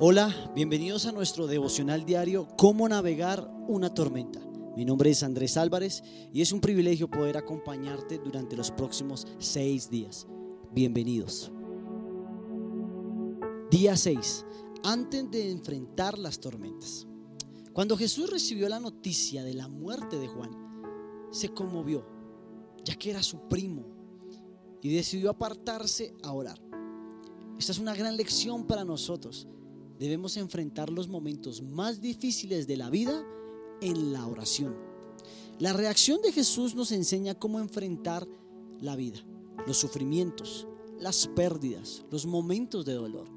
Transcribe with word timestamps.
Hola, 0.00 0.50
bienvenidos 0.56 1.06
a 1.06 1.12
nuestro 1.12 1.46
devocional 1.46 2.04
diario 2.04 2.48
Cómo 2.58 2.88
navegar 2.88 3.48
una 3.68 3.94
tormenta. 3.94 4.40
Mi 4.76 4.84
nombre 4.84 5.10
es 5.10 5.22
Andrés 5.22 5.56
Álvarez 5.56 6.02
y 6.32 6.42
es 6.42 6.50
un 6.50 6.60
privilegio 6.60 7.08
poder 7.08 7.36
acompañarte 7.36 8.18
durante 8.18 8.56
los 8.56 8.72
próximos 8.72 9.24
seis 9.38 9.88
días. 9.88 10.26
Bienvenidos. 10.72 11.52
Día 13.70 13.96
6. 13.96 14.44
Antes 14.82 15.30
de 15.30 15.52
enfrentar 15.52 16.18
las 16.18 16.40
tormentas. 16.40 17.06
Cuando 17.72 17.96
Jesús 17.96 18.28
recibió 18.28 18.68
la 18.68 18.80
noticia 18.80 19.44
de 19.44 19.54
la 19.54 19.68
muerte 19.68 20.18
de 20.18 20.26
Juan, 20.26 20.50
se 21.30 21.50
conmovió, 21.50 22.04
ya 22.84 22.96
que 22.96 23.10
era 23.10 23.22
su 23.22 23.48
primo, 23.48 23.86
y 24.82 24.92
decidió 24.92 25.30
apartarse 25.30 26.14
a 26.24 26.32
orar. 26.32 26.60
Esta 27.60 27.70
es 27.70 27.78
una 27.78 27.94
gran 27.94 28.16
lección 28.16 28.66
para 28.66 28.84
nosotros 28.84 29.46
debemos 29.98 30.36
enfrentar 30.36 30.90
los 30.90 31.08
momentos 31.08 31.62
más 31.62 32.00
difíciles 32.00 32.66
de 32.66 32.76
la 32.76 32.90
vida 32.90 33.24
en 33.80 34.12
la 34.12 34.26
oración. 34.26 34.74
La 35.58 35.72
reacción 35.72 36.20
de 36.22 36.32
Jesús 36.32 36.74
nos 36.74 36.90
enseña 36.92 37.34
cómo 37.34 37.60
enfrentar 37.60 38.26
la 38.80 38.96
vida, 38.96 39.20
los 39.66 39.76
sufrimientos, 39.76 40.66
las 40.98 41.28
pérdidas, 41.28 42.04
los 42.10 42.26
momentos 42.26 42.84
de 42.84 42.94
dolor. 42.94 43.28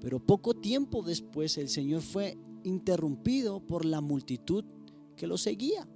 Pero 0.00 0.24
poco 0.24 0.54
tiempo 0.54 1.02
después 1.02 1.56
el 1.58 1.68
Señor 1.68 2.02
fue 2.02 2.36
interrumpido 2.64 3.60
por 3.60 3.84
la 3.84 4.00
multitud 4.00 4.64
que 5.16 5.26
lo 5.26 5.38
seguía. 5.38 5.88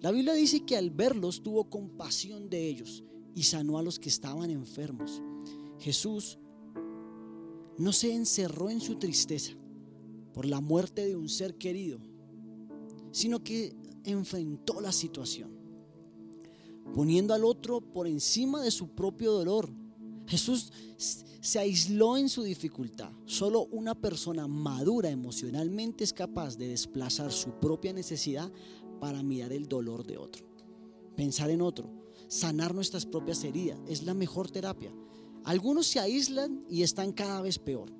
La 0.00 0.10
Biblia 0.10 0.34
dice 0.34 0.64
que 0.64 0.76
al 0.76 0.90
verlos 0.90 1.42
tuvo 1.42 1.70
compasión 1.70 2.50
de 2.50 2.68
ellos 2.68 3.04
y 3.34 3.44
sanó 3.44 3.78
a 3.78 3.82
los 3.82 3.98
que 3.98 4.08
estaban 4.08 4.50
enfermos. 4.50 5.22
Jesús 5.78 6.38
no 7.78 7.92
se 7.92 8.12
encerró 8.12 8.70
en 8.70 8.80
su 8.80 8.96
tristeza 8.96 9.52
por 10.32 10.44
la 10.44 10.60
muerte 10.60 11.06
de 11.06 11.16
un 11.16 11.28
ser 11.28 11.56
querido, 11.56 11.98
sino 13.12 13.42
que 13.42 13.74
enfrentó 14.04 14.80
la 14.80 14.92
situación, 14.92 15.50
poniendo 16.94 17.34
al 17.34 17.44
otro 17.44 17.80
por 17.80 18.06
encima 18.06 18.62
de 18.62 18.70
su 18.70 18.88
propio 18.88 19.32
dolor. 19.32 19.70
Jesús 20.26 20.72
se 21.40 21.58
aisló 21.58 22.16
en 22.16 22.28
su 22.28 22.42
dificultad. 22.42 23.10
Solo 23.24 23.66
una 23.70 23.94
persona 23.94 24.46
madura 24.46 25.08
emocionalmente 25.08 26.04
es 26.04 26.12
capaz 26.12 26.56
de 26.58 26.68
desplazar 26.68 27.32
su 27.32 27.58
propia 27.58 27.92
necesidad 27.92 28.52
para 29.00 29.22
mirar 29.22 29.52
el 29.52 29.66
dolor 29.66 30.04
de 30.04 30.18
otro. 30.18 30.46
Pensar 31.16 31.50
en 31.50 31.62
otro, 31.62 31.90
sanar 32.28 32.74
nuestras 32.74 33.06
propias 33.06 33.42
heridas 33.44 33.78
es 33.86 34.02
la 34.02 34.14
mejor 34.14 34.50
terapia. 34.50 34.92
Algunos 35.48 35.86
se 35.86 35.98
aíslan 35.98 36.62
y 36.68 36.82
están 36.82 37.10
cada 37.10 37.40
vez 37.40 37.58
peor. 37.58 37.90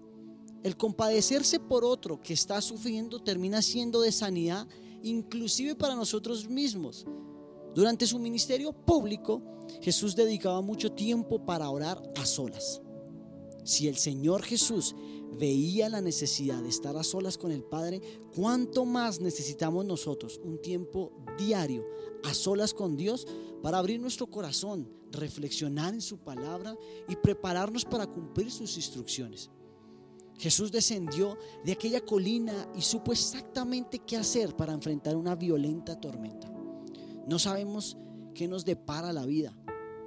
El 0.63 0.77
compadecerse 0.77 1.59
por 1.59 1.83
otro 1.83 2.21
que 2.21 2.35
está 2.35 2.61
sufriendo 2.61 3.21
termina 3.21 3.63
siendo 3.63 4.03
de 4.03 4.13
sanidad 4.13 4.69
inclusive 5.03 5.75
para 5.75 5.95
nosotros 5.95 6.47
mismos. 6.47 7.07
Durante 7.75 8.07
su 8.07 8.19
ministerio 8.19 8.75
público, 8.75 9.41
Jesús 9.81 10.15
dedicaba 10.15 10.61
mucho 10.61 10.93
tiempo 10.93 11.47
para 11.47 11.71
orar 11.71 12.03
a 12.21 12.27
solas. 12.27 12.83
Si 13.65 13.89
el 13.89 13.97
Señor 13.97 14.43
Jesús 14.43 14.95
veía 15.37 15.89
la 15.89 16.01
necesidad 16.01 16.63
de 16.63 16.69
estar 16.69 16.97
a 16.97 17.03
solas 17.03 17.39
con 17.39 17.53
el 17.53 17.63
Padre, 17.63 18.01
¿cuánto 18.35 18.85
más 18.85 19.21
necesitamos 19.21 19.85
nosotros 19.85 20.41
un 20.43 20.61
tiempo 20.61 21.13
diario 21.37 21.85
a 22.25 22.35
solas 22.35 22.75
con 22.75 22.97
Dios 22.97 23.27
para 23.63 23.79
abrir 23.79 24.01
nuestro 24.01 24.29
corazón, 24.29 24.89
reflexionar 25.11 25.95
en 25.95 26.01
su 26.01 26.19
palabra 26.19 26.77
y 27.09 27.17
prepararnos 27.17 27.85
para 27.85 28.07
cumplir 28.07 28.51
sus 28.51 28.77
instrucciones? 28.77 29.51
Jesús 30.39 30.71
descendió 30.71 31.37
de 31.65 31.73
aquella 31.73 32.01
colina 32.01 32.69
y 32.77 32.83
supo 32.83 33.13
exactamente 33.13 33.99
qué 33.99 34.17
hacer 34.17 34.55
para 34.55 34.73
enfrentar 34.73 35.17
una 35.17 35.35
violenta 35.35 36.01
tormenta. 36.01 36.49
No 37.27 37.39
sabemos 37.39 37.97
qué 38.35 38.47
nos 38.47 38.65
depara 38.65 39.13
la 39.13 39.27
vida. 39.27 39.57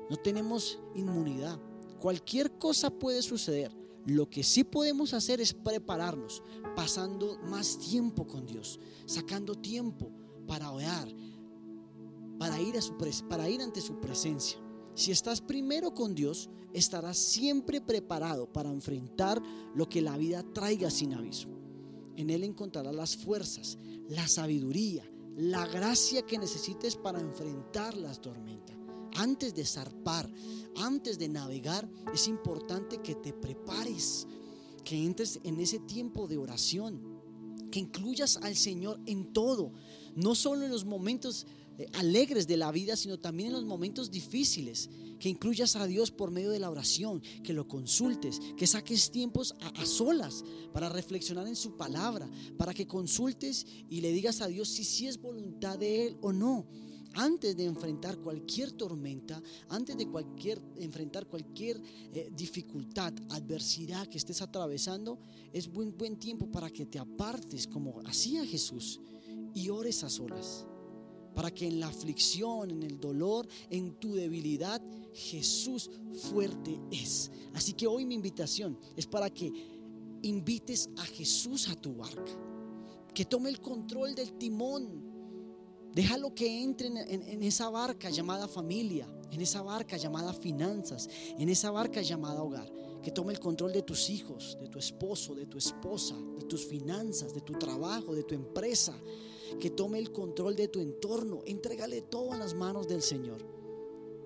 No 0.09 0.15
tenemos 0.15 0.79
inmunidad. 0.95 1.59
Cualquier 1.99 2.57
cosa 2.57 2.89
puede 2.89 3.21
suceder. 3.21 3.80
Lo 4.05 4.29
que 4.29 4.43
sí 4.43 4.63
podemos 4.63 5.13
hacer 5.13 5.41
es 5.41 5.53
prepararnos, 5.53 6.41
pasando 6.75 7.37
más 7.45 7.77
tiempo 7.77 8.25
con 8.25 8.45
Dios, 8.45 8.79
sacando 9.05 9.55
tiempo 9.55 10.11
para 10.47 10.71
orar, 10.71 11.07
para 12.39 12.59
ir, 12.59 12.75
ante 13.61 13.81
su 13.81 13.99
presencia. 13.99 14.59
Si 14.95 15.11
estás 15.11 15.41
primero 15.41 15.93
con 15.93 16.15
Dios, 16.15 16.49
estarás 16.73 17.17
siempre 17.17 17.79
preparado 17.79 18.51
para 18.51 18.71
enfrentar 18.71 19.41
lo 19.75 19.87
que 19.87 20.01
la 20.01 20.17
vida 20.17 20.43
traiga 20.51 20.89
sin 20.89 21.13
aviso. 21.13 21.49
En 22.15 22.29
Él 22.29 22.43
encontrarás 22.43 22.95
las 22.95 23.15
fuerzas, 23.15 23.77
la 24.09 24.27
sabiduría, 24.27 25.09
la 25.37 25.67
gracia 25.67 26.23
que 26.23 26.39
necesites 26.39 26.95
para 26.95 27.21
enfrentar 27.21 27.95
las 27.95 28.19
tormentas. 28.19 28.80
Antes 29.15 29.53
de 29.53 29.65
zarpar, 29.65 30.29
antes 30.77 31.19
de 31.19 31.27
navegar, 31.27 31.89
es 32.13 32.27
importante 32.27 33.01
que 33.01 33.15
te 33.15 33.33
prepares, 33.33 34.27
que 34.83 35.03
entres 35.03 35.39
en 35.43 35.59
ese 35.59 35.79
tiempo 35.79 36.27
de 36.27 36.37
oración, 36.37 37.21
que 37.71 37.79
incluyas 37.79 38.37
al 38.37 38.55
Señor 38.55 38.99
en 39.05 39.33
todo, 39.33 39.73
no 40.15 40.35
solo 40.35 40.65
en 40.65 40.71
los 40.71 40.85
momentos 40.85 41.45
eh, 41.77 41.87
alegres 41.93 42.47
de 42.47 42.57
la 42.57 42.71
vida, 42.71 42.95
sino 42.95 43.19
también 43.19 43.47
en 43.47 43.53
los 43.53 43.65
momentos 43.65 44.11
difíciles, 44.11 44.89
que 45.19 45.29
incluyas 45.29 45.75
a 45.75 45.85
Dios 45.85 46.11
por 46.11 46.31
medio 46.31 46.49
de 46.49 46.59
la 46.59 46.69
oración, 46.69 47.21
que 47.43 47.53
lo 47.53 47.67
consultes, 47.67 48.39
que 48.57 48.65
saques 48.65 49.11
tiempos 49.11 49.55
a, 49.59 49.85
solas 49.85 50.43
para 50.73 50.89
reflexionar 50.89 51.47
en 51.47 51.55
su 51.55 51.77
palabra, 51.77 52.29
para 52.57 52.73
que 52.73 52.87
consultes 52.87 53.65
y 53.89 54.01
le 54.01 54.11
digas 54.11 54.41
a 54.41 54.47
Dios 54.47 54.67
si 54.69 54.83
sí 54.83 55.07
es 55.07 55.21
voluntad 55.21 55.77
de 55.77 56.07
Él 56.07 56.17
o 56.21 56.33
no 56.33 56.65
antes 57.13 57.55
de 57.55 57.65
enfrentar 57.65 58.17
cualquier 58.17 58.71
tormenta, 58.71 59.41
antes 59.69 59.97
de 59.97 60.07
cualquier, 60.07 60.61
enfrentar 60.77 61.27
cualquier 61.27 61.81
eh, 62.13 62.31
dificultad, 62.35 63.13
adversidad 63.29 64.07
que 64.07 64.17
estés 64.17 64.41
atravesando, 64.41 65.19
es 65.51 65.71
buen, 65.71 65.97
buen 65.97 66.17
tiempo 66.17 66.47
para 66.47 66.69
que 66.69 66.85
te 66.85 66.99
apartes 66.99 67.67
como 67.67 68.01
hacía 68.05 68.45
Jesús 68.45 68.99
y 69.53 69.69
ores 69.69 70.03
a 70.03 70.09
solas 70.09 70.65
para 71.33 71.51
que 71.51 71.67
en 71.67 71.79
la 71.79 71.87
aflicción, 71.87 72.71
en 72.71 72.83
el 72.83 72.99
dolor, 72.99 73.47
en 73.69 73.93
tu 73.99 74.13
debilidad, 74.13 74.81
Jesús 75.13 75.89
fuerte 76.13 76.79
es. 76.91 77.31
Así 77.53 77.73
que 77.73 77.87
hoy 77.87 78.05
mi 78.05 78.15
invitación 78.15 78.77
es 78.95 79.07
para 79.07 79.29
que 79.29 79.51
invites 80.23 80.89
a 80.97 81.03
Jesús 81.03 81.69
a 81.69 81.75
tu 81.75 81.95
barca, 81.95 82.31
que 83.13 83.25
tome 83.25 83.49
el 83.49 83.59
control 83.59 84.15
del 84.15 84.33
timón. 84.33 85.10
Déjalo 85.93 86.33
que 86.33 86.63
entre 86.63 86.87
en, 86.87 87.43
esa 87.43 87.69
barca 87.69 88.09
llamada 88.09 88.47
familia, 88.47 89.07
en 89.31 89.41
esa 89.41 89.61
barca 89.61 89.97
llamada 89.97 90.33
finanzas, 90.33 91.09
en 91.37 91.49
esa 91.49 91.71
barca 91.71 92.01
llamada 92.01 92.41
hogar. 92.41 92.71
Que 93.03 93.11
tome 93.11 93.33
el 93.33 93.39
control 93.39 93.73
de 93.73 93.81
tus 93.81 94.09
hijos, 94.09 94.57
de 94.61 94.67
tu 94.67 94.77
esposo, 94.77 95.33
de 95.33 95.47
tu 95.47 95.57
esposa, 95.57 96.15
de 96.37 96.45
tus 96.45 96.65
finanzas, 96.65 97.33
de 97.33 97.41
tu 97.41 97.53
trabajo, 97.53 98.13
de 98.13 98.23
tu 98.23 98.35
empresa, 98.35 98.95
que 99.59 99.71
tome 99.71 99.97
el 99.97 100.11
control 100.11 100.55
de 100.55 100.67
tu 100.67 100.79
entorno. 100.79 101.41
Entrégale 101.45 102.03
todo 102.03 102.33
en 102.33 102.39
las 102.39 102.53
manos 102.53 102.87
del 102.87 103.01
Señor. 103.01 103.60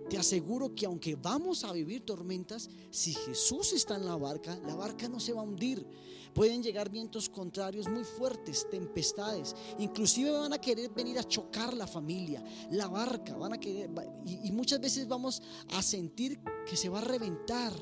Te 0.10 0.18
aseguro 0.18 0.76
que 0.76 0.86
aunque 0.86 1.16
vamos 1.16 1.64
a 1.64 1.72
vivir 1.72 2.06
tormentas, 2.06 2.70
si 2.92 3.14
Jesús 3.14 3.74
está 3.74 3.96
en 3.96 4.06
la 4.06 4.16
barca, 4.16 4.56
la 4.66 4.76
barca 4.76 5.10
no 5.10 5.20
se 5.20 5.34
va 5.34 5.42
a 5.42 5.46
hundir. 5.46 5.86
Pueden 6.34 6.62
llegar 6.62 6.90
vientos 6.90 7.30
contrarios 7.30 7.88
muy 7.88 8.04
fuertes, 8.04 8.68
tempestades. 8.70 9.56
Inclusive 9.80 10.32
van 10.32 10.54
a 10.54 10.60
querer 10.60 10.92
venir 10.92 11.18
a 11.18 11.24
chocar 11.24 11.74
la 11.74 11.88
familia, 11.88 12.44
la 12.72 12.88
barca. 12.88 13.36
Van 13.38 13.54
a 13.54 13.60
querer, 13.60 13.90
y, 14.26 14.50
y 14.50 14.52
muchas 14.52 14.80
veces 14.82 15.08
vamos 15.08 15.42
a 15.70 15.82
sentir 15.82 16.40
que 16.70 16.76
se 16.76 16.90
va 16.90 17.00
a 17.00 17.06
reventar, 17.06 17.74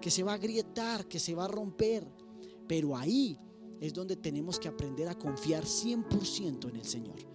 que 0.00 0.10
se 0.10 0.22
va 0.22 0.32
a 0.32 0.34
agrietar, 0.34 1.08
que 1.08 1.18
se 1.18 1.34
va 1.34 1.46
a 1.46 1.48
romper. 1.48 2.06
Pero 2.68 2.96
ahí 2.96 3.38
es 3.80 3.92
donde 3.92 4.16
tenemos 4.16 4.60
que 4.60 4.68
aprender 4.68 5.08
a 5.08 5.18
confiar 5.18 5.64
100% 5.64 6.68
en 6.68 6.76
el 6.76 6.84
Señor. 6.84 7.31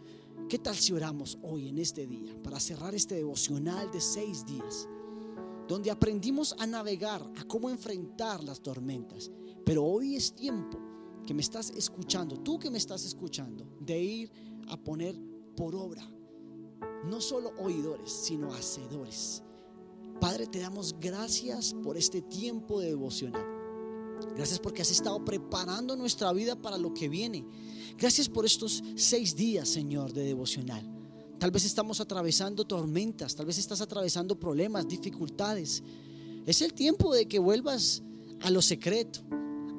¿Qué 0.50 0.60
tal 0.60 0.76
si 0.78 0.94
oramos 0.94 1.38
hoy 1.42 1.68
en 1.68 1.78
este 1.78 2.08
día 2.08 2.42
para 2.42 2.58
cerrar 2.60 2.96
este 2.96 3.16
devocional 3.16 3.92
de 3.92 4.00
seis 4.00 4.46
días? 4.46 4.88
Donde 5.68 5.92
aprendimos 5.92 6.56
a 6.58 6.66
navegar, 6.66 7.22
a 7.38 7.44
cómo 7.44 7.70
enfrentar 7.70 8.42
las 8.46 8.62
tormentas. 8.62 9.30
Pero 9.66 9.84
hoy 9.84 10.16
es 10.16 10.34
tiempo 10.34 10.80
que 11.26 11.34
me 11.34 11.42
estás 11.42 11.72
escuchando, 11.72 12.38
tú 12.40 12.58
que 12.58 12.70
me 12.70 12.78
estás 12.78 13.04
escuchando, 13.04 13.68
de 13.82 14.00
ir 14.02 14.32
a 14.70 14.78
poner 14.78 15.20
por 15.58 15.76
obra. 15.76 16.10
No 17.04 17.20
solo 17.20 17.52
oidores, 17.58 18.10
sino 18.10 18.54
hacedores. 18.54 19.44
Padre, 20.22 20.48
te 20.48 20.60
damos 20.60 20.96
gracias 20.98 21.74
por 21.84 21.98
este 21.98 22.22
tiempo 22.22 22.80
de 22.80 22.88
devocional. 22.88 23.57
Gracias 24.36 24.60
porque 24.60 24.82
has 24.82 24.92
estado 24.92 25.24
preparando 25.24 25.96
nuestra 25.96 26.32
vida 26.34 26.56
para 26.56 26.78
lo 26.78 26.94
que 26.94 27.10
viene. 27.10 27.46
Gracias 27.98 28.30
por 28.30 28.46
estos 28.46 28.84
seis 28.96 29.36
días, 29.36 29.68
Señor, 29.68 30.14
de 30.14 30.24
devocional. 30.24 30.88
Tal 31.40 31.52
vez 31.52 31.66
estamos 31.66 32.00
atravesando 32.00 32.66
tormentas, 32.66 33.36
tal 33.36 33.46
vez 33.46 33.58
estás 33.58 33.82
atravesando 33.82 34.40
problemas, 34.40 34.88
dificultades. 34.88 35.84
Es 36.46 36.62
el 36.62 36.74
tiempo 36.74 37.14
de 37.14 37.28
que 37.28 37.40
vuelvas 37.40 38.04
a 38.42 38.50
lo 38.50 38.62
secreto. 38.62 39.22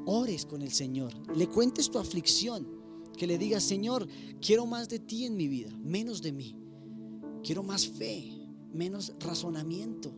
ores 0.06 0.46
con 0.46 0.62
el 0.62 0.72
Señor, 0.72 1.12
le 1.36 1.48
cuentes 1.48 1.90
tu 1.90 1.98
aflicción, 1.98 2.66
que 3.16 3.26
le 3.26 3.36
digas, 3.36 3.62
Señor, 3.62 4.08
quiero 4.40 4.64
más 4.64 4.88
de 4.88 4.98
ti 4.98 5.26
en 5.26 5.36
mi 5.36 5.48
vida, 5.48 5.70
menos 5.82 6.22
de 6.22 6.32
mí. 6.32 6.56
Quiero 7.42 7.62
más 7.62 7.86
fe, 7.86 8.32
menos 8.72 9.12
razonamiento. 9.20 10.10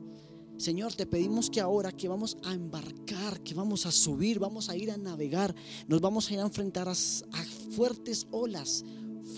Señor, 0.61 0.93
te 0.95 1.07
pedimos 1.07 1.49
que 1.49 1.59
ahora 1.59 1.91
que 1.91 2.07
vamos 2.07 2.37
a 2.45 2.53
embarcar, 2.53 3.41
que 3.43 3.55
vamos 3.55 3.87
a 3.87 3.91
subir, 3.91 4.39
vamos 4.39 4.69
a 4.69 4.77
ir 4.77 4.91
a 4.91 4.99
navegar, 4.99 5.55
nos 5.89 6.03
vamos 6.03 6.29
a 6.29 6.35
ir 6.35 6.41
a 6.41 6.43
enfrentar 6.43 6.87
a, 6.87 6.95
fuertes 6.95 8.27
olas, 8.31 8.85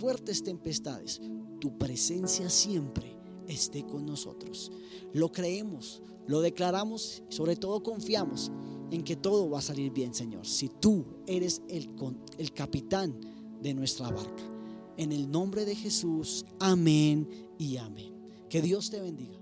fuertes 0.01 0.43
tempestades. 0.43 1.21
Tu 1.61 1.79
presencia 1.79 2.51
siempre 2.51 3.17
esté 3.47 3.87
con 3.87 4.05
nosotros. 4.05 4.73
Lo 5.13 5.31
creemos, 5.31 6.03
lo 6.27 6.41
declaramos 6.41 7.23
y 7.31 7.33
sobre 7.33 7.55
todo 7.55 7.85
confiamos 7.85 8.51
en 8.91 9.05
que 9.05 9.15
todo 9.15 9.49
va 9.49 9.61
a 9.61 9.63
salir 9.63 9.93
bien, 9.93 10.15
Señor. 10.15 10.45
Si 10.45 10.71
tú 10.81 11.05
eres 11.29 11.63
el, 11.69 11.89
el 12.37 12.53
capitán 12.53 13.17
de 13.61 13.75
nuestra 13.75 14.11
barca. 14.11 14.43
En 14.97 15.13
el 15.13 15.31
nombre 15.31 15.65
de 15.67 15.77
Jesús, 15.77 16.45
amén 16.59 17.29
y 17.59 17.77
amén. 17.77 18.13
Que 18.49 18.61
Dios 18.61 18.91
te 18.91 19.01
bendiga. 19.01 19.42